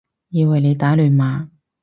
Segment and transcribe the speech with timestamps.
[0.29, 1.49] 以為你打亂碼